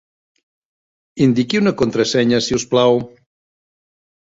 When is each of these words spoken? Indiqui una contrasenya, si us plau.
Indiqui 1.27 1.61
una 1.65 1.75
contrasenya, 1.85 2.43
si 2.49 2.61
us 2.61 2.69
plau. 2.75 3.01